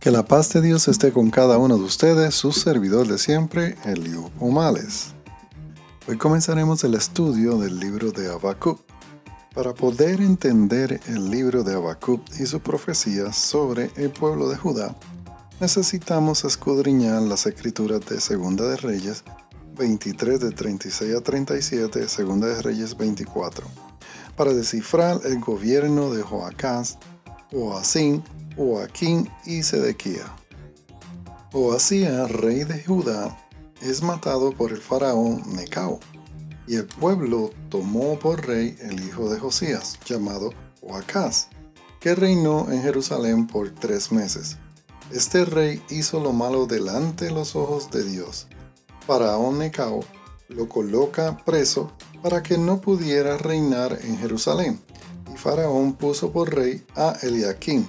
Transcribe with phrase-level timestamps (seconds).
[0.00, 3.76] Que la paz de Dios esté con cada uno de ustedes, su servidor de siempre,
[3.84, 5.08] Eliu Omales.
[6.08, 8.80] Hoy comenzaremos el estudio del libro de Habacuc.
[9.54, 14.96] Para poder entender el libro de Habacuc y su profecía sobre el pueblo de Judá,
[15.60, 19.22] necesitamos escudriñar las escrituras de Segunda de Reyes
[19.76, 23.66] 23 de 36 a 37, Segunda de Reyes 24,
[24.34, 26.96] para descifrar el gobierno de Joacás,
[27.52, 28.24] Joacín,
[28.60, 30.36] Joaquín y Sedequía.
[31.50, 33.34] Joacía, rey de Judá,
[33.80, 35.98] es matado por el faraón Necao,
[36.66, 41.48] y el pueblo tomó por rey el hijo de Josías, llamado Joacás,
[42.00, 44.58] que reinó en Jerusalén por tres meses.
[45.10, 48.46] Este rey hizo lo malo delante de los ojos de Dios.
[49.06, 50.00] Faraón Necao
[50.48, 51.92] lo coloca preso
[52.22, 54.78] para que no pudiera reinar en Jerusalén.
[55.32, 57.88] Y Faraón puso por rey a Eliaquín,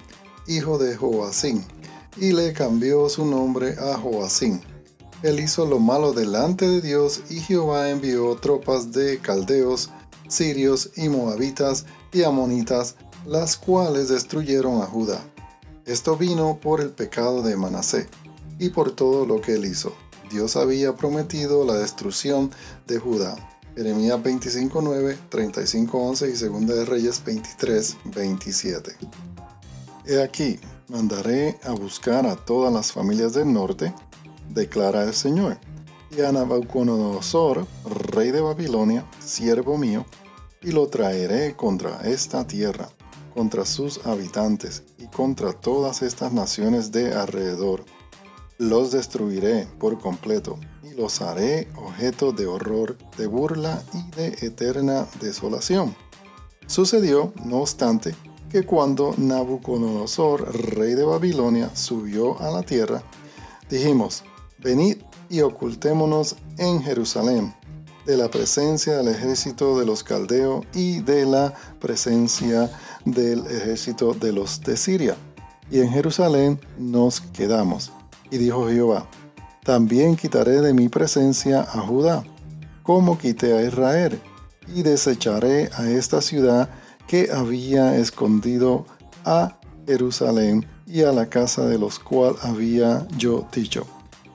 [0.55, 1.65] hijo de Joacín,
[2.17, 4.61] y le cambió su nombre a Joacín.
[5.23, 9.89] Él hizo lo malo delante de Dios y Jehová envió tropas de caldeos,
[10.27, 12.95] sirios y moabitas y amonitas,
[13.25, 15.21] las cuales destruyeron a Judá.
[15.85, 18.07] Esto vino por el pecado de Manasé
[18.59, 19.93] y por todo lo que él hizo.
[20.31, 22.51] Dios había prometido la destrucción
[22.87, 23.35] de Judá.
[23.75, 29.30] Jeremías 25.9, 35.11 y 2 de Reyes 23.27.
[30.11, 30.59] He aquí,
[30.89, 33.93] mandaré a buscar a todas las familias del norte,
[34.49, 35.57] declara el Señor,
[36.13, 37.65] y a Nabucodonosor,
[38.11, 40.05] rey de Babilonia, siervo mío,
[40.61, 42.89] y lo traeré contra esta tierra,
[43.33, 47.85] contra sus habitantes y contra todas estas naciones de alrededor
[48.57, 55.07] los destruiré por completo y los haré objeto de horror, de burla y de eterna
[55.21, 55.95] desolación.
[56.67, 58.13] Sucedió, no obstante,
[58.51, 63.01] que cuando Nabucodonosor, rey de Babilonia, subió a la tierra,
[63.69, 64.23] dijimos,
[64.59, 64.97] venid
[65.29, 67.55] y ocultémonos en Jerusalén,
[68.05, 72.69] de la presencia del ejército de los caldeos y de la presencia
[73.05, 75.15] del ejército de los de Siria.
[75.69, 77.93] Y en Jerusalén nos quedamos
[78.31, 79.07] y dijo Jehová,
[79.63, 82.23] también quitaré de mi presencia a Judá,
[82.83, 84.19] como quité a Israel,
[84.67, 86.69] y desecharé a esta ciudad
[87.11, 88.85] que había escondido
[89.25, 93.85] a Jerusalén y a la casa de los cual había yo dicho,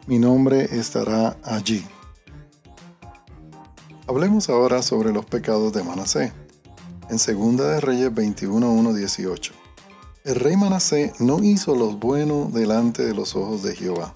[0.07, 1.87] mi nombre estará allí.
[4.07, 6.35] Hablemos ahora sobre los pecados de Manasé.
[7.09, 9.53] En 2 de Reyes 21, 18.
[10.25, 14.15] El rey Manasé no hizo lo bueno delante de los ojos de Jehová.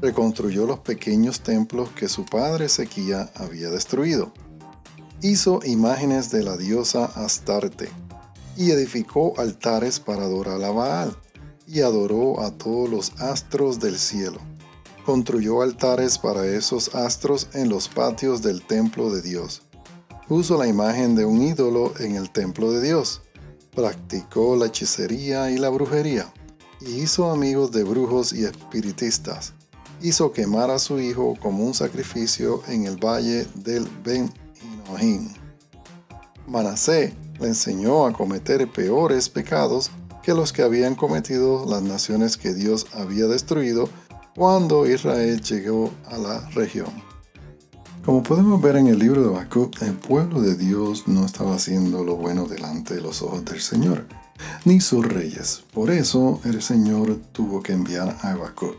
[0.00, 4.32] Reconstruyó los pequeños templos que su padre Ezequía había destruido.
[5.24, 7.88] Hizo imágenes de la diosa Astarte
[8.58, 11.16] y edificó altares para adorar a Baal
[11.66, 14.38] y adoró a todos los astros del cielo.
[15.06, 19.62] Construyó altares para esos astros en los patios del templo de Dios.
[20.28, 23.22] Puso la imagen de un ídolo en el templo de Dios
[23.74, 26.30] practicó la hechicería y la brujería,
[26.82, 29.54] y hizo amigos de brujos y espiritistas.
[30.02, 34.30] Hizo quemar a su hijo como un sacrificio en el valle del Ben
[34.86, 35.30] Hinojín.
[36.46, 39.90] Manasé le enseñó a cometer peores pecados
[40.22, 43.88] que los que habían cometido las naciones que Dios había destruido
[44.34, 46.90] cuando Israel llegó a la región.
[48.04, 52.04] Como podemos ver en el libro de Habacuc, el pueblo de Dios no estaba haciendo
[52.04, 54.06] lo bueno delante de los ojos del Señor,
[54.64, 55.64] ni sus reyes.
[55.72, 58.76] Por eso el Señor tuvo que enviar a Habacuc.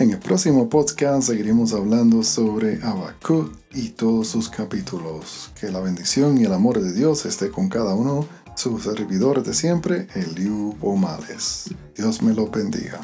[0.00, 5.50] En el próximo podcast seguiremos hablando sobre Habacuc y todos sus capítulos.
[5.60, 9.52] Que la bendición y el amor de Dios esté con cada uno, sus servidores de
[9.52, 11.74] siempre, Eliu Pomales.
[11.94, 12.98] Dios me lo bendiga.